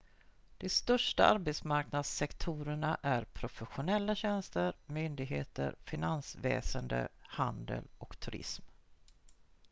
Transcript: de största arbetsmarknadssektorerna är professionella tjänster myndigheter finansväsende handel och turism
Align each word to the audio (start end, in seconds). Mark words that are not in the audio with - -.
de 0.57 0.69
största 0.69 1.25
arbetsmarknadssektorerna 1.25 2.97
är 3.01 3.23
professionella 3.23 4.15
tjänster 4.15 4.73
myndigheter 4.85 5.75
finansväsende 5.85 7.07
handel 7.21 7.83
och 7.97 8.19
turism 8.19 8.61